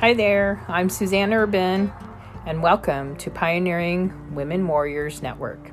Hi 0.00 0.12
there, 0.12 0.62
I'm 0.68 0.90
Suzanne 0.90 1.32
Urban, 1.32 1.90
and 2.44 2.62
welcome 2.62 3.16
to 3.16 3.30
Pioneering 3.30 4.34
Women 4.34 4.68
Warriors 4.68 5.22
Network. 5.22 5.70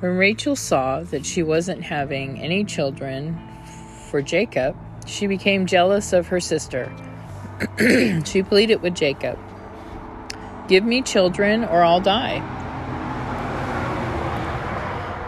When 0.01 0.19
Rachel 0.19 0.55
saw 0.57 1.01
that 1.05 1.25
she 1.25 1.43
wasn't 1.43 1.83
having 1.83 2.39
any 2.39 2.65
children 2.65 3.39
for 4.11 4.21
Jacob, 4.21 4.77
she 5.07 5.27
became 5.27 5.65
jealous 5.65 6.13
of 6.13 6.27
her 6.27 6.41
sister. 6.41 6.95
she 8.27 8.43
pleaded 8.43 8.83
with 8.83 8.95
Jacob, 8.95 9.39
Give 10.69 10.85
me 10.85 11.01
children 11.01 11.65
or 11.65 11.83
I'll 11.83 12.01
die. 12.01 12.56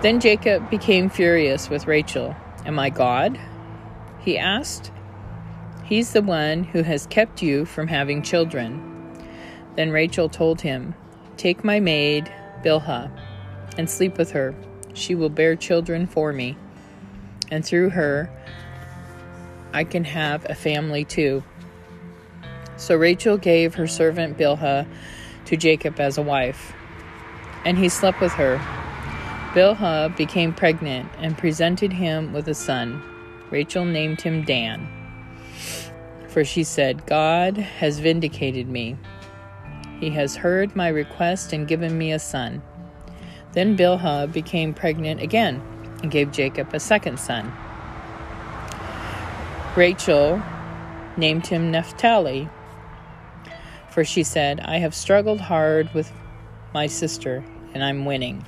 Then 0.00 0.20
Jacob 0.20 0.70
became 0.70 1.10
furious 1.10 1.68
with 1.68 1.88
Rachel 1.88 2.36
Am 2.64 2.78
I 2.78 2.90
God? 2.90 3.38
He 4.20 4.38
asked. 4.38 4.92
He's 5.84 6.12
the 6.12 6.22
one 6.22 6.62
who 6.62 6.82
has 6.82 7.06
kept 7.06 7.42
you 7.42 7.64
from 7.64 7.88
having 7.88 8.22
children. 8.22 9.18
Then 9.74 9.90
Rachel 9.90 10.28
told 10.28 10.60
him, 10.60 10.94
Take 11.36 11.64
my 11.64 11.80
maid, 11.80 12.32
Bilhah, 12.62 13.10
and 13.76 13.90
sleep 13.90 14.18
with 14.18 14.30
her. 14.32 14.54
She 14.92 15.16
will 15.16 15.30
bear 15.30 15.56
children 15.56 16.06
for 16.06 16.32
me. 16.32 16.56
And 17.50 17.64
through 17.64 17.90
her, 17.90 18.30
I 19.72 19.82
can 19.82 20.04
have 20.04 20.48
a 20.48 20.54
family 20.54 21.04
too. 21.04 21.42
So 22.76 22.94
Rachel 22.94 23.36
gave 23.36 23.74
her 23.74 23.88
servant 23.88 24.38
Bilhah 24.38 24.86
to 25.46 25.56
Jacob 25.56 25.98
as 25.98 26.18
a 26.18 26.22
wife, 26.22 26.72
and 27.64 27.76
he 27.76 27.88
slept 27.88 28.20
with 28.20 28.32
her. 28.32 28.60
Bilhah 29.54 30.14
became 30.14 30.52
pregnant 30.52 31.10
and 31.18 31.38
presented 31.38 31.90
him 31.90 32.34
with 32.34 32.48
a 32.48 32.54
son. 32.54 33.02
Rachel 33.50 33.86
named 33.86 34.20
him 34.20 34.44
Dan, 34.44 34.86
for 36.28 36.44
she 36.44 36.62
said, 36.62 37.06
God 37.06 37.56
has 37.56 37.98
vindicated 37.98 38.68
me. 38.68 38.96
He 40.00 40.10
has 40.10 40.36
heard 40.36 40.76
my 40.76 40.88
request 40.88 41.54
and 41.54 41.66
given 41.66 41.96
me 41.96 42.12
a 42.12 42.18
son. 42.18 42.62
Then 43.52 43.74
Bilhah 43.74 44.30
became 44.30 44.74
pregnant 44.74 45.22
again 45.22 45.62
and 46.02 46.10
gave 46.10 46.30
Jacob 46.30 46.74
a 46.74 46.80
second 46.80 47.18
son. 47.18 47.50
Rachel 49.74 50.42
named 51.16 51.46
him 51.46 51.70
Naphtali, 51.70 52.50
for 53.88 54.04
she 54.04 54.22
said, 54.22 54.60
I 54.60 54.76
have 54.76 54.94
struggled 54.94 55.40
hard 55.40 55.92
with 55.94 56.12
my 56.74 56.86
sister 56.86 57.42
and 57.72 57.82
I'm 57.82 58.04
winning. 58.04 58.44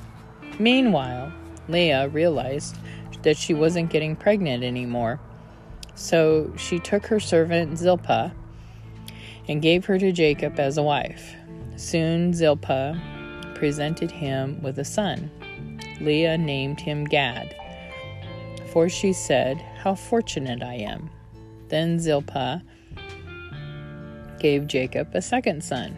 Meanwhile, 0.60 1.32
Leah 1.68 2.08
realized 2.08 2.76
that 3.22 3.38
she 3.38 3.54
wasn't 3.54 3.88
getting 3.88 4.14
pregnant 4.14 4.62
anymore. 4.62 5.18
So 5.94 6.52
she 6.58 6.78
took 6.78 7.06
her 7.06 7.18
servant 7.18 7.78
Zilpah 7.78 8.32
and 9.48 9.62
gave 9.62 9.86
her 9.86 9.98
to 9.98 10.12
Jacob 10.12 10.60
as 10.60 10.76
a 10.76 10.82
wife. 10.82 11.34
Soon 11.76 12.34
Zilpah 12.34 13.00
presented 13.54 14.10
him 14.10 14.60
with 14.60 14.78
a 14.78 14.84
son. 14.84 15.30
Leah 15.98 16.36
named 16.36 16.78
him 16.78 17.04
Gad, 17.04 17.56
for 18.70 18.90
she 18.90 19.14
said, 19.14 19.56
How 19.78 19.94
fortunate 19.94 20.62
I 20.62 20.74
am. 20.74 21.08
Then 21.68 21.98
Zilpah 21.98 22.62
gave 24.38 24.66
Jacob 24.66 25.08
a 25.14 25.22
second 25.22 25.64
son, 25.64 25.96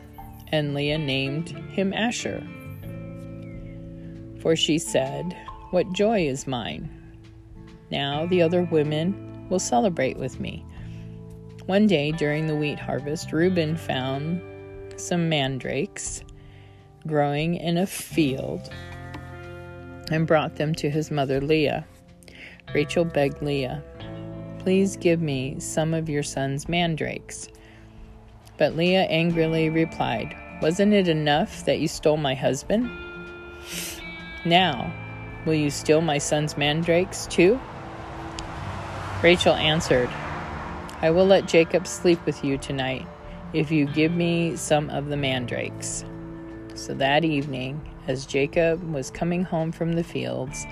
and 0.52 0.72
Leah 0.72 0.98
named 0.98 1.48
him 1.48 1.92
Asher 1.92 2.46
for 4.42 4.56
she 4.56 4.76
said, 4.76 5.36
What 5.70 5.92
joy 5.92 6.26
is 6.26 6.48
mine! 6.48 6.90
Now 7.90 8.26
the 8.26 8.42
other 8.42 8.64
women 8.64 9.46
will 9.48 9.60
celebrate 9.60 10.18
with 10.18 10.40
me. 10.40 10.66
One 11.66 11.86
day 11.86 12.10
during 12.10 12.48
the 12.48 12.56
wheat 12.56 12.80
harvest, 12.80 13.32
Reuben 13.32 13.76
found 13.76 14.42
some 14.96 15.28
mandrakes 15.28 16.24
growing 17.06 17.54
in 17.54 17.78
a 17.78 17.86
field 17.86 18.68
and 20.10 20.26
brought 20.26 20.56
them 20.56 20.74
to 20.74 20.90
his 20.90 21.10
mother 21.10 21.40
Leah. 21.40 21.86
Rachel 22.74 23.04
begged 23.04 23.42
Leah, 23.42 23.82
Please 24.58 24.96
give 24.96 25.20
me 25.20 25.58
some 25.58 25.94
of 25.94 26.08
your 26.08 26.22
son's 26.22 26.68
mandrakes. 26.68 27.48
But 28.58 28.76
Leah 28.76 29.04
angrily 29.04 29.70
replied, 29.70 30.36
Wasn't 30.60 30.92
it 30.92 31.08
enough 31.08 31.64
that 31.64 31.80
you 31.80 31.88
stole 31.88 32.16
my 32.16 32.34
husband? 32.34 32.90
Now, 34.44 34.92
will 35.46 35.54
you 35.54 35.70
steal 35.70 36.00
my 36.00 36.18
son's 36.18 36.56
mandrakes 36.56 37.26
too? 37.26 37.60
Rachel 39.22 39.54
answered, 39.54 40.10
I 41.00 41.10
will 41.10 41.26
let 41.26 41.46
Jacob 41.46 41.86
sleep 41.86 42.24
with 42.26 42.44
you 42.44 42.58
tonight 42.58 43.06
if 43.52 43.70
you 43.70 43.86
give 43.86 44.12
me 44.12 44.56
some 44.56 44.90
of 44.90 45.06
the 45.06 45.16
mandrakes. 45.16 46.04
So 46.74 46.94
that 46.94 47.24
evening, 47.24 47.80
as 48.08 48.26
Jacob 48.26 48.82
was 48.92 49.10
coming 49.10 49.44
home 49.44 49.70
from 49.70 49.92
the 49.92 50.02
fields, 50.02 50.66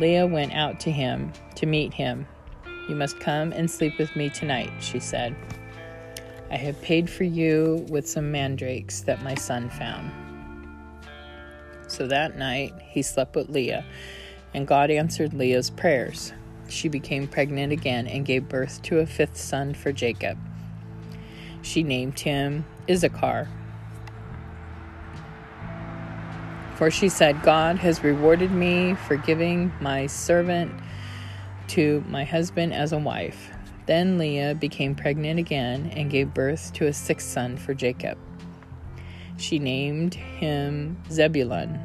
Leah 0.00 0.26
went 0.26 0.52
out 0.52 0.80
to 0.80 0.90
him 0.90 1.32
to 1.54 1.66
meet 1.66 1.94
him. 1.94 2.26
You 2.88 2.96
must 2.96 3.20
come 3.20 3.52
and 3.52 3.70
sleep 3.70 3.98
with 3.98 4.14
me 4.16 4.30
tonight, 4.30 4.72
she 4.80 4.98
said. 4.98 5.36
I 6.50 6.56
have 6.56 6.80
paid 6.82 7.08
for 7.08 7.24
you 7.24 7.86
with 7.88 8.08
some 8.08 8.32
mandrakes 8.32 9.00
that 9.02 9.22
my 9.22 9.34
son 9.34 9.70
found. 9.70 10.10
So 11.86 12.06
that 12.06 12.36
night 12.36 12.74
he 12.80 13.02
slept 13.02 13.36
with 13.36 13.48
Leah, 13.48 13.84
and 14.54 14.66
God 14.66 14.90
answered 14.90 15.34
Leah's 15.34 15.70
prayers. 15.70 16.32
She 16.68 16.88
became 16.88 17.28
pregnant 17.28 17.72
again 17.72 18.06
and 18.06 18.24
gave 18.26 18.48
birth 18.48 18.82
to 18.82 18.98
a 18.98 19.06
fifth 19.06 19.36
son 19.36 19.74
for 19.74 19.92
Jacob. 19.92 20.38
She 21.62 21.82
named 21.82 22.18
him 22.20 22.64
Issachar. 22.88 23.48
For 26.76 26.90
she 26.90 27.08
said, 27.08 27.42
God 27.42 27.78
has 27.78 28.04
rewarded 28.04 28.50
me 28.50 28.94
for 28.94 29.16
giving 29.16 29.72
my 29.80 30.06
servant 30.06 30.72
to 31.68 32.04
my 32.06 32.24
husband 32.24 32.74
as 32.74 32.92
a 32.92 32.98
wife. 32.98 33.50
Then 33.86 34.18
Leah 34.18 34.54
became 34.54 34.94
pregnant 34.94 35.38
again 35.38 35.90
and 35.94 36.10
gave 36.10 36.34
birth 36.34 36.72
to 36.74 36.86
a 36.86 36.92
sixth 36.92 37.28
son 37.28 37.56
for 37.56 37.72
Jacob. 37.72 38.18
She 39.38 39.58
named 39.58 40.14
him 40.14 40.96
Zebulun. 41.10 41.78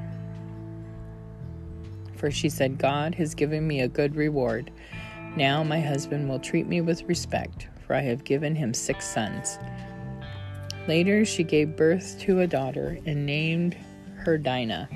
For 2.16 2.32
she 2.32 2.50
said, 2.50 2.78
God 2.78 3.16
has 3.16 3.36
given 3.36 3.68
me 3.68 3.82
a 3.82 3.88
good 3.88 4.16
reward. 4.16 4.72
Now 5.36 5.64
my 5.64 5.80
husband 5.80 6.30
will 6.30 6.40
treat 6.40 6.68
me 6.68 6.82
with 6.82 7.04
respect, 7.04 7.68
for 7.86 7.96
I 7.96 8.02
have 8.02 8.24
given 8.24 8.56
him 8.56 8.74
six 8.74 9.08
sons. 9.08 9.58
Later 10.88 11.26
she 11.26 11.44
gave 11.44 11.76
birth 11.76 12.20
to 12.22 12.42
a 12.42 12.48
daughter 12.48 13.00
and 13.06 13.26
named 13.26 13.76
her 14.18 14.38
Dinah. 14.38 14.90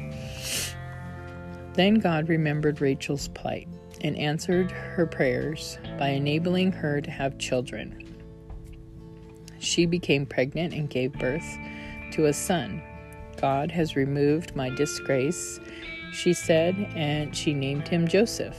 Then 1.74 1.96
God 1.96 2.30
remembered 2.30 2.80
Rachel's 2.80 3.28
plight 3.30 3.68
and 4.02 4.16
answered 4.18 4.72
her 4.72 5.06
prayers 5.06 5.78
by 5.98 6.10
enabling 6.10 6.72
her 6.74 7.02
to 7.02 7.12
have 7.12 7.38
children. 7.38 8.02
She 9.60 9.86
became 9.86 10.26
pregnant 10.26 10.74
and 10.74 10.90
gave 10.90 11.12
birth 11.14 11.58
to 12.16 12.28
a 12.28 12.34
son. 12.34 12.82
God 13.42 13.70
has 13.72 13.98
removed 13.98 14.56
my 14.56 14.70
disgrace, 14.70 15.60
she 16.14 16.32
said, 16.32 16.74
and 16.96 17.36
she 17.36 17.54
named 17.54 17.90
him 17.90 18.08
Joseph. 18.08 18.58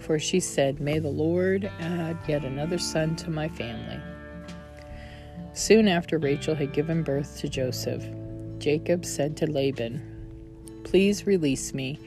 For 0.00 0.18
she 0.18 0.40
said, 0.40 0.80
May 0.80 0.98
the 0.98 1.08
Lord 1.08 1.70
add 1.78 2.18
yet 2.26 2.44
another 2.44 2.78
son 2.78 3.14
to 3.16 3.30
my 3.30 3.48
family. 3.48 4.00
Soon 5.52 5.86
after 5.86 6.18
Rachel 6.18 6.56
had 6.56 6.72
given 6.72 7.04
birth 7.04 7.38
to 7.38 7.48
Joseph, 7.48 8.04
Jacob 8.58 9.04
said 9.04 9.36
to 9.36 9.46
Laban, 9.46 10.02
Please 10.82 11.24
release 11.24 11.72
me 11.72 12.00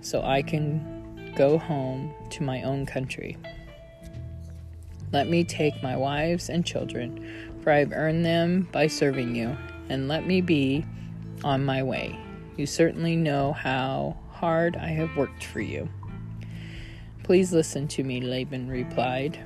so 0.00 0.22
I 0.22 0.40
can 0.40 1.34
go 1.36 1.58
home 1.58 2.14
to 2.30 2.42
my 2.42 2.62
own 2.62 2.86
country. 2.86 3.36
Let 5.12 5.28
me 5.28 5.44
take 5.44 5.82
my 5.82 5.96
wives 5.96 6.48
and 6.48 6.64
children, 6.64 7.52
for 7.62 7.70
I 7.70 7.80
have 7.80 7.92
earned 7.92 8.24
them 8.24 8.66
by 8.72 8.86
serving 8.86 9.34
you, 9.34 9.56
and 9.90 10.08
let 10.08 10.26
me 10.26 10.40
be 10.40 10.86
on 11.44 11.64
my 11.64 11.82
way. 11.82 12.18
You 12.56 12.64
certainly 12.64 13.16
know 13.16 13.52
how 13.52 14.16
hard 14.30 14.76
I 14.76 14.88
have 14.88 15.16
worked 15.16 15.44
for 15.44 15.60
you. 15.60 15.88
Please 17.24 17.52
listen 17.52 17.88
to 17.88 18.04
me, 18.04 18.20
Laban 18.20 18.68
replied. 18.68 19.38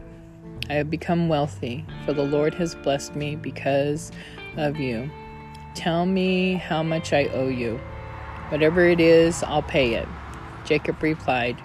I 0.69 0.75
have 0.75 0.91
become 0.91 1.29
wealthy, 1.29 1.85
for 2.05 2.13
the 2.13 2.23
Lord 2.23 2.55
has 2.55 2.75
blessed 2.75 3.17
me 3.17 3.37
because 3.37 4.13
of 4.57 4.79
you. 4.79 5.11
Tell 5.75 6.07
me 6.07 6.55
how 6.55 6.83
much 6.83 7.13
I 7.13 7.25
owe 7.27 7.49
you. 7.49 7.81
Whatever 8.51 8.87
it 8.87 9.01
is, 9.01 9.43
I'll 9.43 9.63
pay 9.63 9.95
it. 9.95 10.09
Jacob 10.65 11.03
replied, 11.03 11.61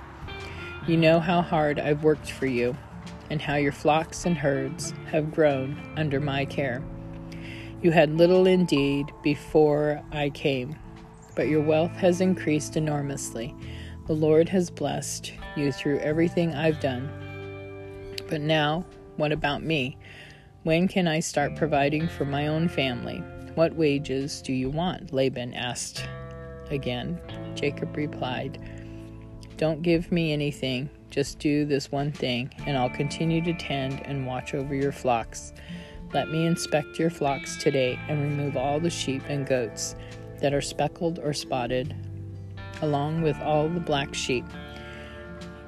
You 0.88 0.98
know 0.98 1.20
how 1.20 1.42
hard 1.42 1.80
I've 1.80 2.04
worked 2.04 2.32
for 2.32 2.48
you, 2.48 2.76
and 3.30 3.42
how 3.42 3.56
your 3.56 3.72
flocks 3.72 4.26
and 4.26 4.38
herds 4.38 4.94
have 5.12 5.32
grown 5.32 5.80
under 5.98 6.20
my 6.20 6.46
care. 6.46 6.82
You 7.82 7.92
had 7.92 8.18
little 8.18 8.46
indeed 8.46 9.14
before 9.24 10.04
I 10.12 10.32
came, 10.32 10.76
but 11.36 11.48
your 11.48 11.62
wealth 11.62 11.92
has 11.92 12.20
increased 12.20 12.76
enormously. 12.76 13.56
The 14.08 14.14
Lord 14.14 14.50
has 14.50 14.70
blessed 14.70 15.32
you 15.56 15.72
through 15.72 16.00
everything 16.00 16.54
I've 16.54 16.82
done. 16.82 17.10
But 18.28 18.42
now, 18.42 18.86
what 19.16 19.32
about 19.32 19.64
me? 19.64 19.98
When 20.64 20.90
can 20.90 21.08
I 21.08 21.22
start 21.22 21.56
providing 21.56 22.10
for 22.10 22.26
my 22.26 22.48
own 22.48 22.68
family? 22.68 23.24
What 23.56 23.76
wages 23.76 24.42
do 24.42 24.52
you 24.52 24.70
want? 24.70 25.14
Laban 25.14 25.54
asked 25.54 26.06
again. 26.70 27.18
Jacob 27.56 27.96
replied, 27.96 28.60
Don't 29.56 29.82
give 29.82 30.12
me 30.12 30.34
anything. 30.34 30.90
Just 31.12 31.40
do 31.40 31.66
this 31.66 31.92
one 31.92 32.12
thing, 32.12 32.54
and 32.68 32.78
I'll 32.78 32.90
continue 32.90 33.42
to 33.44 33.54
tend 33.54 34.06
and 34.06 34.28
watch 34.28 34.54
over 34.54 34.76
your 34.76 34.92
flocks. 34.92 35.54
Let 36.12 36.32
me 36.32 36.48
inspect 36.48 36.98
your 36.98 37.12
flocks 37.12 37.56
today 37.58 38.00
and 38.08 38.20
remove 38.20 38.58
all 38.58 38.80
the 38.80 38.90
sheep 38.90 39.22
and 39.28 39.46
goats 39.46 39.96
that 40.40 40.56
are 40.56 40.62
speckled 40.62 41.20
or 41.20 41.34
spotted, 41.34 41.96
along 42.82 43.22
with 43.22 43.40
all 43.42 43.70
the 43.70 43.80
black 43.80 44.16
sheep. 44.16 44.46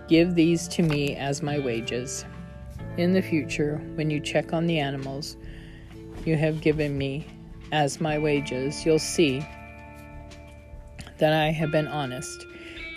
Give 0.08 0.34
these 0.34 0.68
to 0.70 0.82
me 0.82 1.16
as 1.16 1.44
my 1.44 1.60
wages. 1.60 2.26
In 2.98 3.14
the 3.14 3.22
future, 3.22 3.78
when 3.94 4.10
you 4.10 4.20
check 4.20 4.52
on 4.52 4.66
the 4.66 4.80
animals 4.80 5.38
you 6.26 6.36
have 6.38 6.62
given 6.62 6.98
me 6.98 7.28
as 7.72 8.02
my 8.02 8.18
wages, 8.18 8.84
you'll 8.84 8.98
see 8.98 9.46
that 11.20 11.34
I 11.34 11.52
have 11.52 11.72
been 11.72 11.88
honest. 11.88 12.48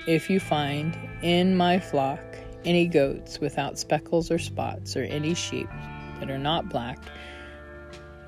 If 0.06 0.30
you 0.30 0.40
find 0.40 0.96
in 1.20 1.56
my 1.56 1.78
flock 1.78 2.20
any 2.64 2.86
goats 2.86 3.38
without 3.38 3.78
speckles 3.78 4.30
or 4.30 4.38
spots, 4.38 4.96
or 4.96 5.02
any 5.02 5.34
sheep 5.34 5.68
that 6.20 6.30
are 6.30 6.38
not 6.38 6.70
black, 6.70 6.98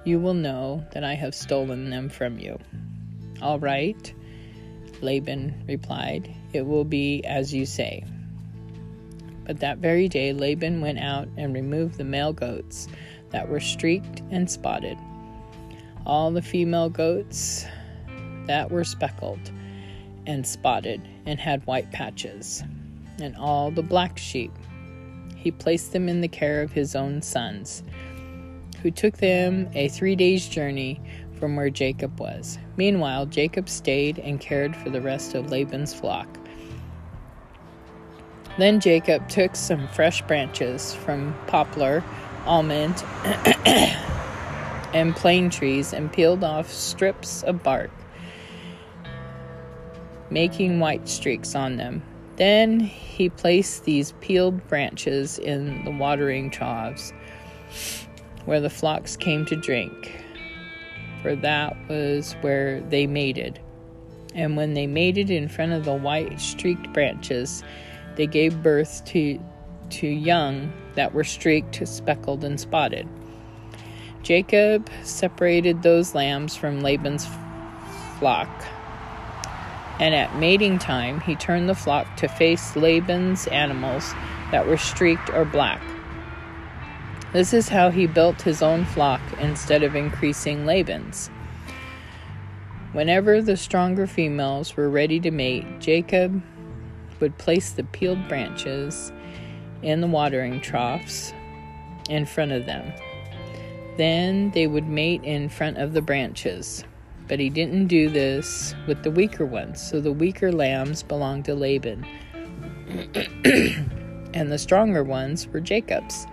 you 0.06 0.20
will 0.20 0.34
know 0.34 0.84
that 0.92 1.02
I 1.02 1.14
have 1.14 1.34
stolen 1.34 1.90
them 1.90 2.08
from 2.08 2.38
you. 2.38 2.58
All 3.42 3.58
right, 3.58 4.14
Laban 5.02 5.64
replied, 5.66 6.32
It 6.52 6.64
will 6.64 6.84
be 6.84 7.24
as 7.24 7.52
you 7.52 7.66
say. 7.66 8.04
But 9.44 9.60
that 9.60 9.78
very 9.78 10.08
day 10.08 10.32
Laban 10.32 10.80
went 10.80 10.98
out 10.98 11.28
and 11.36 11.52
removed 11.52 11.98
the 11.98 12.04
male 12.04 12.32
goats 12.32 12.88
that 13.30 13.48
were 13.48 13.60
streaked 13.60 14.22
and 14.30 14.50
spotted, 14.50 14.96
all 16.04 16.30
the 16.30 16.42
female 16.42 16.88
goats 16.88 17.66
that 18.46 18.70
were 18.70 18.84
speckled 18.84 19.50
and 20.26 20.46
spotted 20.46 21.00
and 21.26 21.38
had 21.40 21.66
white 21.66 21.90
patches, 21.90 22.62
and 23.20 23.36
all 23.36 23.70
the 23.70 23.82
black 23.82 24.18
sheep. 24.18 24.52
He 25.36 25.50
placed 25.50 25.92
them 25.92 26.08
in 26.08 26.20
the 26.20 26.28
care 26.28 26.62
of 26.62 26.72
his 26.72 26.96
own 26.96 27.22
sons, 27.22 27.82
who 28.86 28.90
took 28.92 29.16
them 29.16 29.68
a 29.74 29.88
three 29.88 30.14
days' 30.14 30.46
journey 30.46 31.00
from 31.40 31.56
where 31.56 31.70
Jacob 31.70 32.20
was. 32.20 32.56
Meanwhile, 32.76 33.26
Jacob 33.26 33.68
stayed 33.68 34.20
and 34.20 34.38
cared 34.38 34.76
for 34.76 34.90
the 34.90 35.00
rest 35.00 35.34
of 35.34 35.50
Laban's 35.50 35.92
flock. 35.92 36.28
Then 38.58 38.78
Jacob 38.78 39.28
took 39.28 39.56
some 39.56 39.88
fresh 39.88 40.22
branches 40.22 40.94
from 40.94 41.36
poplar, 41.48 42.04
almond, 42.44 43.02
and 44.94 45.16
plane 45.16 45.50
trees 45.50 45.92
and 45.92 46.12
peeled 46.12 46.44
off 46.44 46.72
strips 46.72 47.42
of 47.42 47.64
bark, 47.64 47.90
making 50.30 50.78
white 50.78 51.08
streaks 51.08 51.56
on 51.56 51.76
them. 51.76 52.04
Then 52.36 52.78
he 52.78 53.30
placed 53.30 53.82
these 53.82 54.12
peeled 54.20 54.64
branches 54.68 55.40
in 55.40 55.84
the 55.84 55.90
watering 55.90 56.52
troughs 56.52 57.12
where 58.46 58.60
the 58.60 58.70
flocks 58.70 59.16
came 59.16 59.44
to 59.46 59.56
drink, 59.56 60.24
for 61.22 61.36
that 61.36 61.76
was 61.88 62.32
where 62.40 62.80
they 62.80 63.06
mated. 63.06 63.60
And 64.34 64.56
when 64.56 64.74
they 64.74 64.86
mated 64.86 65.30
in 65.30 65.48
front 65.48 65.72
of 65.72 65.84
the 65.84 65.94
white 65.94 66.40
streaked 66.40 66.92
branches, 66.92 67.62
they 68.16 68.26
gave 68.26 68.62
birth 68.62 69.04
to, 69.06 69.38
to 69.90 70.06
young 70.06 70.72
that 70.94 71.12
were 71.12 71.24
streaked, 71.24 71.86
speckled, 71.86 72.44
and 72.44 72.58
spotted. 72.58 73.08
Jacob 74.22 74.90
separated 75.04 75.82
those 75.82 76.14
lambs 76.14 76.56
from 76.56 76.80
Laban's 76.80 77.26
flock. 78.18 78.48
And 79.98 80.14
at 80.14 80.36
mating 80.36 80.78
time, 80.78 81.20
he 81.20 81.36
turned 81.36 81.68
the 81.68 81.74
flock 81.74 82.16
to 82.16 82.28
face 82.28 82.76
Laban's 82.76 83.46
animals 83.46 84.12
that 84.50 84.66
were 84.66 84.76
streaked 84.76 85.30
or 85.30 85.44
black. 85.44 85.80
This 87.32 87.52
is 87.52 87.68
how 87.68 87.90
he 87.90 88.06
built 88.06 88.42
his 88.42 88.62
own 88.62 88.84
flock 88.84 89.20
instead 89.40 89.82
of 89.82 89.96
increasing 89.96 90.64
Laban's. 90.64 91.28
Whenever 92.92 93.42
the 93.42 93.56
stronger 93.56 94.06
females 94.06 94.76
were 94.76 94.88
ready 94.88 95.20
to 95.20 95.30
mate, 95.30 95.80
Jacob 95.80 96.42
would 97.20 97.36
place 97.38 97.72
the 97.72 97.84
peeled 97.84 98.28
branches 98.28 99.12
in 99.82 100.00
the 100.00 100.06
watering 100.06 100.60
troughs 100.60 101.34
in 102.08 102.24
front 102.24 102.52
of 102.52 102.64
them. 102.64 102.92
Then 103.96 104.50
they 104.52 104.66
would 104.66 104.88
mate 104.88 105.24
in 105.24 105.48
front 105.48 105.78
of 105.78 105.92
the 105.92 106.02
branches. 106.02 106.84
But 107.28 107.40
he 107.40 107.50
didn't 107.50 107.88
do 107.88 108.08
this 108.08 108.74
with 108.86 109.02
the 109.02 109.10
weaker 109.10 109.44
ones, 109.44 109.82
so 109.82 110.00
the 110.00 110.12
weaker 110.12 110.52
lambs 110.52 111.02
belonged 111.02 111.44
to 111.46 111.54
Laban, 111.54 112.06
and 114.32 114.52
the 114.52 114.58
stronger 114.58 115.02
ones 115.02 115.48
were 115.48 115.60
Jacob's. 115.60 116.26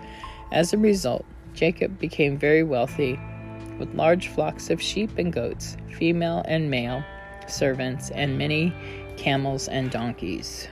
As 0.54 0.72
a 0.72 0.78
result, 0.78 1.24
Jacob 1.52 1.98
became 1.98 2.38
very 2.38 2.62
wealthy 2.62 3.18
with 3.76 3.92
large 3.96 4.28
flocks 4.28 4.70
of 4.70 4.80
sheep 4.80 5.18
and 5.18 5.32
goats, 5.32 5.76
female 5.98 6.44
and 6.46 6.70
male, 6.70 7.02
servants, 7.48 8.10
and 8.10 8.38
many 8.38 8.72
camels 9.16 9.66
and 9.66 9.90
donkeys. 9.90 10.68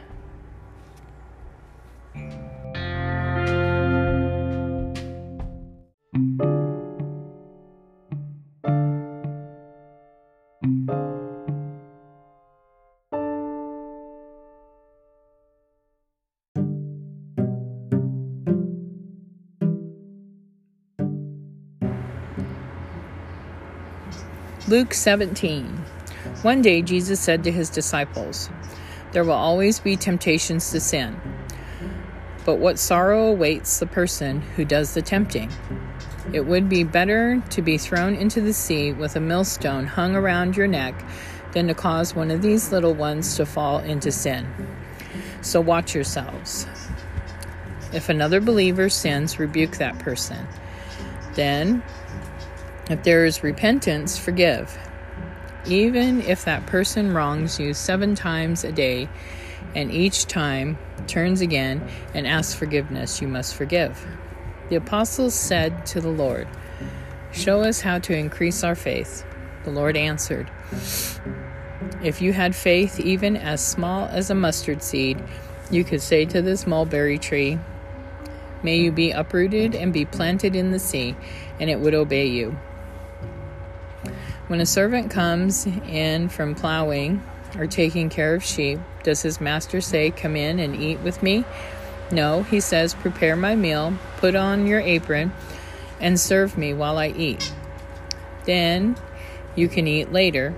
Luke 24.72 24.94
17. 24.94 25.66
One 26.40 26.62
day 26.62 26.80
Jesus 26.80 27.20
said 27.20 27.44
to 27.44 27.52
his 27.52 27.68
disciples, 27.68 28.48
There 29.12 29.22
will 29.22 29.32
always 29.32 29.78
be 29.80 29.96
temptations 29.96 30.70
to 30.70 30.80
sin, 30.80 31.20
but 32.46 32.54
what 32.54 32.78
sorrow 32.78 33.26
awaits 33.26 33.78
the 33.78 33.86
person 33.86 34.40
who 34.40 34.64
does 34.64 34.94
the 34.94 35.02
tempting? 35.02 35.52
It 36.32 36.46
would 36.46 36.70
be 36.70 36.84
better 36.84 37.42
to 37.50 37.60
be 37.60 37.76
thrown 37.76 38.14
into 38.14 38.40
the 38.40 38.54
sea 38.54 38.94
with 38.94 39.14
a 39.14 39.20
millstone 39.20 39.84
hung 39.84 40.16
around 40.16 40.56
your 40.56 40.68
neck 40.68 40.94
than 41.52 41.66
to 41.66 41.74
cause 41.74 42.14
one 42.14 42.30
of 42.30 42.40
these 42.40 42.72
little 42.72 42.94
ones 42.94 43.36
to 43.36 43.44
fall 43.44 43.80
into 43.80 44.10
sin. 44.10 44.48
So 45.42 45.60
watch 45.60 45.94
yourselves. 45.94 46.66
If 47.92 48.08
another 48.08 48.40
believer 48.40 48.88
sins, 48.88 49.38
rebuke 49.38 49.76
that 49.76 49.98
person. 49.98 50.46
Then 51.34 51.82
if 52.92 53.02
there 53.02 53.24
is 53.24 53.42
repentance, 53.42 54.18
forgive. 54.18 54.78
Even 55.66 56.20
if 56.22 56.44
that 56.44 56.66
person 56.66 57.14
wrongs 57.14 57.58
you 57.58 57.72
seven 57.72 58.14
times 58.14 58.64
a 58.64 58.72
day 58.72 59.08
and 59.74 59.90
each 59.90 60.26
time 60.26 60.76
turns 61.06 61.40
again 61.40 61.88
and 62.14 62.26
asks 62.26 62.54
forgiveness, 62.54 63.22
you 63.22 63.28
must 63.28 63.54
forgive. 63.54 64.06
The 64.68 64.76
apostles 64.76 65.34
said 65.34 65.86
to 65.86 66.00
the 66.00 66.10
Lord, 66.10 66.46
Show 67.32 67.62
us 67.62 67.80
how 67.80 67.98
to 68.00 68.16
increase 68.16 68.62
our 68.62 68.74
faith. 68.74 69.24
The 69.64 69.70
Lord 69.70 69.96
answered, 69.96 70.50
If 72.02 72.20
you 72.20 72.32
had 72.32 72.54
faith 72.54 73.00
even 73.00 73.36
as 73.36 73.64
small 73.64 74.06
as 74.06 74.28
a 74.28 74.34
mustard 74.34 74.82
seed, 74.82 75.22
you 75.70 75.82
could 75.82 76.02
say 76.02 76.26
to 76.26 76.42
this 76.42 76.66
mulberry 76.66 77.18
tree, 77.18 77.58
May 78.62 78.76
you 78.76 78.92
be 78.92 79.12
uprooted 79.12 79.74
and 79.74 79.92
be 79.92 80.04
planted 80.04 80.54
in 80.54 80.72
the 80.72 80.78
sea, 80.78 81.16
and 81.58 81.70
it 81.70 81.80
would 81.80 81.94
obey 81.94 82.26
you. 82.26 82.58
When 84.52 84.60
a 84.60 84.66
servant 84.66 85.10
comes 85.10 85.64
in 85.64 86.28
from 86.28 86.54
plowing 86.54 87.22
or 87.56 87.66
taking 87.66 88.10
care 88.10 88.34
of 88.34 88.44
sheep, 88.44 88.80
does 89.02 89.22
his 89.22 89.40
master 89.40 89.80
say, 89.80 90.10
Come 90.10 90.36
in 90.36 90.58
and 90.58 90.76
eat 90.76 91.00
with 91.00 91.22
me? 91.22 91.46
No, 92.10 92.42
he 92.42 92.60
says, 92.60 92.92
prepare 92.92 93.34
my 93.34 93.56
meal, 93.56 93.96
put 94.18 94.34
on 94.36 94.66
your 94.66 94.80
apron, 94.80 95.32
and 96.00 96.20
serve 96.20 96.58
me 96.58 96.74
while 96.74 96.98
I 96.98 97.08
eat. 97.08 97.50
Then 98.44 98.94
you 99.56 99.68
can 99.68 99.86
eat 99.86 100.12
later. 100.12 100.54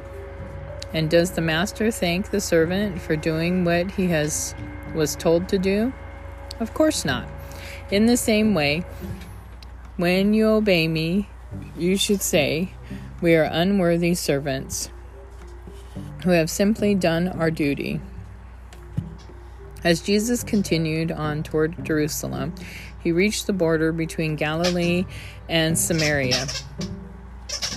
And 0.93 1.09
does 1.09 1.31
the 1.31 1.41
master 1.41 1.93
thank 1.93 2.31
the 2.31 2.41
servant 2.41 3.01
for 3.01 3.15
doing 3.15 3.65
what 3.65 3.93
he 3.93 4.09
has 4.09 4.57
was 4.93 5.15
told 5.15 5.49
to 5.51 5.59
do? 5.61 5.93
Of 6.59 6.75
course 6.75 7.05
not. 7.05 7.29
In 7.93 8.07
the 8.07 8.17
same 8.17 8.55
way, 8.55 8.85
when 9.97 10.35
you 10.35 10.49
obey 10.49 10.89
me, 10.89 11.29
you 11.77 11.97
should 11.97 12.23
say, 12.23 12.73
We 13.25 13.37
are 13.37 13.49
unworthy 13.51 14.13
servants 14.13 14.91
who 16.25 16.31
have 16.33 16.51
simply 16.51 16.95
done 16.95 17.27
our 17.29 17.51
duty. 17.51 18.03
As 19.83 20.03
Jesus 20.03 20.45
continued 20.45 21.11
on 21.11 21.43
toward 21.43 21.87
Jerusalem, 21.87 22.55
he 23.03 23.13
reached 23.13 23.47
the 23.47 23.55
border 23.55 23.93
between 23.93 24.37
Galilee 24.37 25.07
and 25.49 25.79
Samaria. 25.79 26.45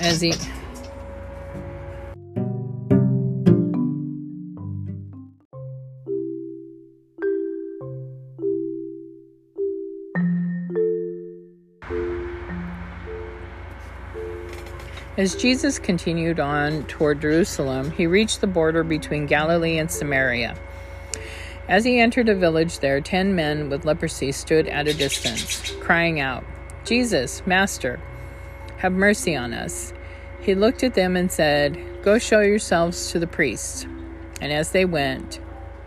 As 0.01 0.19
he 0.19 0.33
As 15.17 15.33
Jesus 15.35 15.79
continued 15.79 16.39
on 16.39 16.83
toward 16.83 17.21
Jerusalem, 17.21 17.89
he 17.89 18.05
reached 18.05 18.39
the 18.39 18.45
border 18.45 18.83
between 18.83 19.25
Galilee 19.25 19.79
and 19.79 19.89
Samaria. 19.89 20.55
As 21.67 21.83
he 21.83 21.99
entered 21.99 22.29
a 22.29 22.35
village 22.35 22.79
there, 22.79 23.01
ten 23.01 23.35
men 23.35 23.67
with 23.67 23.83
leprosy 23.83 24.31
stood 24.31 24.67
at 24.67 24.87
a 24.87 24.93
distance, 24.93 25.71
crying 25.79 26.19
out, 26.19 26.43
Jesus, 26.85 27.41
Master, 27.47 27.99
have 28.77 28.93
mercy 28.93 29.35
on 29.35 29.55
us. 29.55 29.91
He 30.39 30.53
looked 30.53 30.83
at 30.83 30.93
them 30.93 31.17
and 31.17 31.31
said, 31.31 32.03
Go 32.03 32.19
show 32.19 32.41
yourselves 32.41 33.11
to 33.11 33.17
the 33.17 33.25
priests. 33.25 33.87
And 34.39 34.53
as 34.53 34.69
they 34.69 34.85
went, 34.85 35.39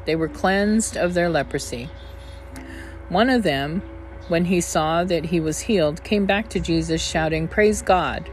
they 0.07 0.17
were 0.17 0.29
cleansed 0.29 0.97
of 0.97 1.15
their 1.15 1.29
leprosy. 1.29 1.89
One 3.09 3.31
of 3.31 3.45
them, 3.45 3.81
when 4.27 4.47
he 4.47 4.61
saw 4.61 5.05
that 5.05 5.27
he 5.27 5.39
was 5.39 5.61
healed, 5.61 6.03
came 6.03 6.27
back 6.27 6.49
to 6.51 6.59
Jesus, 6.59 7.01
shouting, 7.01 7.47
Praise 7.47 7.81
God! 7.81 8.29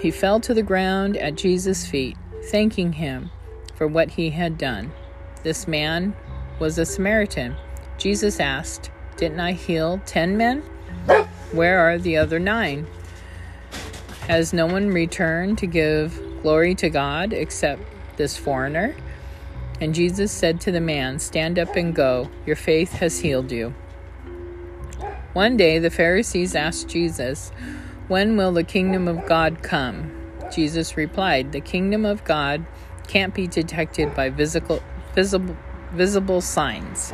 He 0.00 0.10
fell 0.10 0.38
to 0.40 0.54
the 0.54 0.62
ground 0.62 1.16
at 1.16 1.34
Jesus' 1.34 1.86
feet, 1.86 2.16
thanking 2.44 2.92
him 2.92 3.30
for 3.74 3.86
what 3.86 4.10
he 4.10 4.30
had 4.30 4.56
done. 4.56 4.92
This 5.42 5.66
man 5.66 6.14
was 6.58 6.78
a 6.78 6.86
Samaritan. 6.86 7.56
Jesus 7.96 8.38
asked, 8.38 8.90
Didn't 9.16 9.40
I 9.40 9.52
heal 9.52 10.00
ten 10.06 10.36
men? 10.36 10.62
Where 11.52 11.78
are 11.80 11.98
the 11.98 12.16
other 12.16 12.38
nine? 12.38 12.86
Has 14.28 14.52
no 14.52 14.66
one 14.66 14.88
returned 14.88 15.58
to 15.58 15.66
give 15.66 16.20
glory 16.42 16.74
to 16.76 16.90
God 16.90 17.32
except 17.32 17.82
this 18.16 18.36
foreigner? 18.36 18.94
And 19.80 19.94
Jesus 19.94 20.30
said 20.30 20.60
to 20.62 20.72
the 20.72 20.80
man, 20.80 21.18
Stand 21.18 21.58
up 21.58 21.74
and 21.76 21.94
go. 21.94 22.28
Your 22.46 22.56
faith 22.56 22.92
has 22.94 23.20
healed 23.20 23.50
you. 23.50 23.74
One 25.32 25.56
day 25.56 25.78
the 25.78 25.90
Pharisees 25.90 26.54
asked 26.54 26.88
Jesus, 26.88 27.52
when 28.08 28.38
will 28.38 28.52
the 28.52 28.64
kingdom 28.64 29.06
of 29.06 29.26
God 29.26 29.62
come? 29.62 30.10
Jesus 30.50 30.96
replied, 30.96 31.52
The 31.52 31.60
kingdom 31.60 32.06
of 32.06 32.24
God 32.24 32.64
can't 33.06 33.34
be 33.34 33.46
detected 33.46 34.14
by 34.14 34.30
visible, 34.30 34.82
visible, 35.14 35.56
visible 35.92 36.40
signs. 36.40 37.12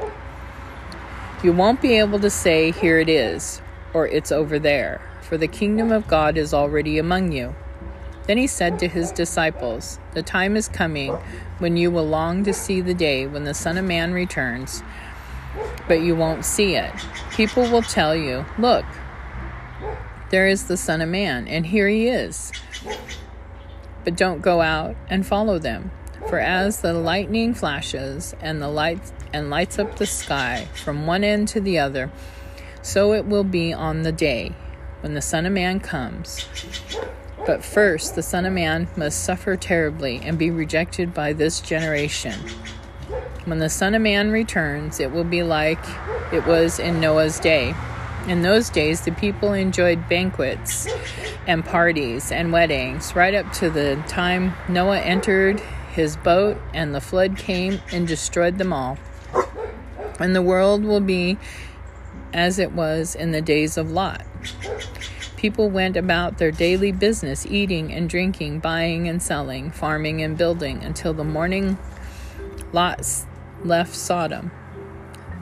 You 1.43 1.53
won't 1.53 1.83
be 1.83 1.99
able 1.99 2.21
to 2.21 2.31
say, 2.31 2.71
Here 2.71 3.01
it 3.01 3.09
is, 3.09 3.61
or 3.93 4.07
It's 4.07 4.31
over 4.31 4.59
there, 4.61 5.01
for 5.21 5.37
the 5.37 5.49
kingdom 5.49 5.91
of 5.91 6.07
God 6.07 6.39
is 6.39 6.55
already 6.55 6.99
among 6.99 7.33
you. 7.33 7.57
Then 8.29 8.39
he 8.39 8.47
said 8.47 8.79
to 8.79 8.89
his 8.89 9.11
disciples, 9.11 9.99
The 10.13 10.23
time 10.23 10.57
is 10.57 10.69
coming 10.69 11.13
when 11.59 11.77
you 11.77 11.91
will 11.91 12.07
long 12.07 12.45
to 12.45 12.53
see 12.53 12.81
the 12.81 12.95
day 12.95 13.27
when 13.27 13.45
the 13.45 13.53
Son 13.53 13.77
of 13.79 13.85
Man 13.85 14.13
returns, 14.13 14.83
but 15.89 16.03
you 16.03 16.15
won't 16.15 16.45
see 16.45 16.77
it. 16.77 16.93
People 17.33 17.69
will 17.69 17.83
tell 17.83 18.15
you, 18.15 18.47
Look, 18.59 18.85
there 20.35 20.49
is 20.49 20.65
the 20.65 20.77
Son 20.77 21.01
of 21.01 21.09
Man, 21.09 21.47
and 21.47 21.65
here 21.65 21.87
he 21.87 22.09
is. 22.09 22.51
But 24.03 24.17
don't 24.17 24.43
go 24.43 24.63
out 24.63 24.97
and 25.09 25.25
follow 25.25 25.61
them. 25.61 25.93
For 26.29 26.41
as 26.41 26.81
the 26.81 26.93
lightning 26.93 27.55
flashes 27.55 28.35
and 28.41 28.61
the 28.61 28.67
light 28.67 28.99
and 29.33 29.49
lights 29.49 29.79
up 29.79 29.95
the 29.95 30.07
sky 30.07 30.67
from 30.75 31.07
one 31.07 31.23
end 31.23 31.47
to 31.51 31.61
the 31.61 31.79
other, 31.79 32.11
so 32.83 33.13
it 33.13 33.27
will 33.27 33.45
be 33.45 33.73
on 33.73 34.03
the 34.03 34.11
day 34.11 34.57
when 35.03 35.15
the 35.15 35.23
Son 35.23 35.47
of 35.47 35.53
Man 35.53 35.79
comes. 35.79 36.49
But 37.47 37.65
first, 37.65 38.17
the 38.17 38.23
Son 38.25 38.45
of 38.45 38.53
Man 38.53 38.89
must 38.97 39.23
suffer 39.23 39.55
terribly 39.55 40.21
and 40.25 40.37
be 40.37 40.51
rejected 40.51 41.15
by 41.15 41.33
this 41.33 41.61
generation. 41.61 42.41
When 43.45 43.61
the 43.61 43.71
Son 43.71 43.95
of 43.95 44.03
Man 44.03 44.33
returns, 44.33 44.99
it 44.99 45.13
will 45.13 45.23
be 45.23 45.45
like 45.45 45.79
it 46.33 46.45
was 46.45 46.81
in 46.81 46.99
Noah's 46.99 47.39
day. 47.39 47.73
In 48.27 48.41
those 48.41 48.71
days, 48.71 49.03
the 49.03 49.13
people 49.13 49.53
enjoyed 49.53 50.09
banquets 50.09 50.89
and 51.47 51.63
parties 51.63 52.33
and 52.33 52.53
weddings 52.53 53.15
right 53.15 53.35
up 53.35 53.53
to 53.55 53.69
the 53.69 54.03
time 54.09 54.55
Noah 54.67 55.01
entered 55.01 55.61
his 55.93 56.17
boat 56.17 56.59
and 56.73 56.95
the 56.95 57.03
flood 57.03 57.37
came 57.37 57.81
and 57.93 58.09
destroyed 58.09 58.57
them 58.57 58.73
all. 58.73 58.99
And 60.19 60.35
the 60.35 60.41
world 60.41 60.85
will 60.85 61.01
be 61.01 61.37
as 62.33 62.59
it 62.59 62.73
was 62.73 63.15
in 63.15 63.33
the 63.33 63.43
days 63.43 63.77
of 63.77 63.91
Lot. 63.91 64.25
People 65.37 65.69
went 65.69 65.97
about 65.97 66.39
their 66.39 66.51
daily 66.51 66.93
business, 66.93 67.45
eating 67.45 67.93
and 67.93 68.09
drinking, 68.09 68.61
buying 68.61 69.07
and 69.07 69.23
selling, 69.23 69.71
farming 69.71 70.23
and 70.23 70.39
building, 70.39 70.83
until 70.83 71.13
the 71.13 71.25
morning 71.25 71.77
Lot 72.73 73.07
left 73.63 73.95
Sodom. 73.95 74.51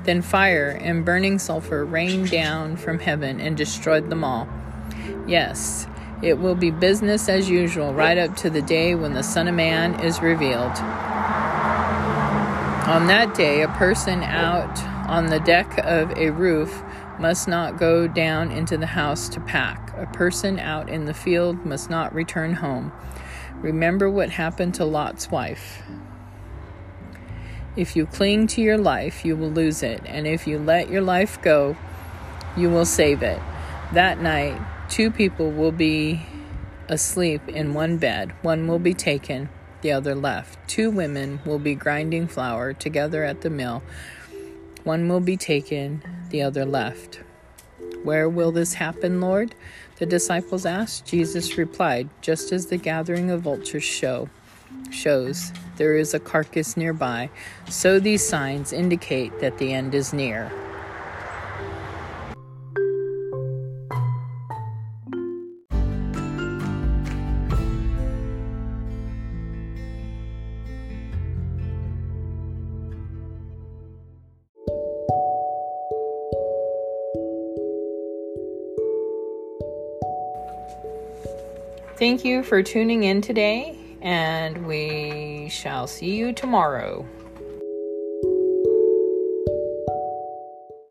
Then 0.04 0.22
fire 0.22 0.70
and 0.70 1.04
burning 1.04 1.38
sulfur 1.38 1.84
rained 1.84 2.30
down 2.30 2.76
from 2.76 2.98
heaven 2.98 3.40
and 3.40 3.56
destroyed 3.56 4.10
them 4.10 4.24
all. 4.24 4.48
Yes, 5.26 5.86
it 6.22 6.38
will 6.38 6.54
be 6.54 6.70
business 6.70 7.28
as 7.28 7.48
usual 7.48 7.94
right 7.94 8.18
up 8.18 8.36
to 8.38 8.50
the 8.50 8.62
day 8.62 8.94
when 8.94 9.14
the 9.14 9.22
Son 9.22 9.48
of 9.48 9.54
Man 9.54 10.00
is 10.00 10.20
revealed. 10.20 10.76
On 12.86 13.06
that 13.06 13.34
day, 13.34 13.62
a 13.62 13.68
person 13.68 14.22
out 14.22 14.82
on 15.08 15.26
the 15.26 15.40
deck 15.40 15.78
of 15.78 16.10
a 16.16 16.30
roof 16.30 16.82
must 17.18 17.46
not 17.46 17.78
go 17.78 18.08
down 18.08 18.50
into 18.50 18.76
the 18.76 18.86
house 18.86 19.28
to 19.28 19.40
pack. 19.40 19.92
A 19.96 20.06
person 20.06 20.58
out 20.58 20.88
in 20.88 21.04
the 21.04 21.14
field 21.14 21.64
must 21.64 21.88
not 21.90 22.14
return 22.14 22.54
home. 22.54 22.92
Remember 23.56 24.10
what 24.10 24.30
happened 24.30 24.74
to 24.74 24.84
Lot's 24.84 25.30
wife. 25.30 25.82
If 27.74 27.96
you 27.96 28.04
cling 28.04 28.48
to 28.48 28.60
your 28.60 28.76
life, 28.76 29.24
you 29.24 29.34
will 29.34 29.50
lose 29.50 29.82
it. 29.82 30.02
And 30.04 30.26
if 30.26 30.46
you 30.46 30.58
let 30.58 30.90
your 30.90 31.00
life 31.00 31.40
go, 31.40 31.76
you 32.54 32.68
will 32.68 32.84
save 32.84 33.22
it. 33.22 33.40
That 33.94 34.20
night, 34.20 34.60
two 34.90 35.10
people 35.10 35.50
will 35.50 35.72
be 35.72 36.26
asleep 36.88 37.48
in 37.48 37.72
one 37.72 37.96
bed. 37.96 38.32
One 38.42 38.68
will 38.68 38.78
be 38.78 38.92
taken, 38.92 39.48
the 39.80 39.92
other 39.92 40.14
left. 40.14 40.58
Two 40.68 40.90
women 40.90 41.40
will 41.46 41.58
be 41.58 41.74
grinding 41.74 42.26
flour 42.26 42.74
together 42.74 43.24
at 43.24 43.40
the 43.40 43.48
mill. 43.48 43.82
One 44.84 45.08
will 45.08 45.20
be 45.20 45.38
taken, 45.38 46.02
the 46.28 46.42
other 46.42 46.66
left. 46.66 47.20
Where 48.02 48.28
will 48.28 48.52
this 48.52 48.74
happen, 48.74 49.20
Lord? 49.20 49.54
The 49.98 50.04
disciples 50.06 50.66
asked. 50.66 51.06
Jesus 51.06 51.56
replied, 51.56 52.10
Just 52.20 52.52
as 52.52 52.66
the 52.66 52.76
gathering 52.76 53.30
of 53.30 53.42
vultures 53.42 53.84
show 53.84 54.28
shows 54.92 55.52
there 55.76 55.96
is 55.96 56.14
a 56.14 56.20
carcass 56.20 56.76
nearby, 56.76 57.30
so 57.68 57.98
these 57.98 58.26
signs 58.26 58.72
indicate 58.72 59.38
that 59.40 59.58
the 59.58 59.72
end 59.72 59.94
is 59.94 60.12
near. 60.12 60.50
Thank 81.98 82.24
you 82.24 82.42
for 82.42 82.62
tuning 82.62 83.04
in 83.04 83.20
today 83.20 83.81
and 84.02 84.66
we 84.66 85.48
shall 85.48 85.86
see 85.86 86.14
you 86.16 86.32
tomorrow. 86.32 87.06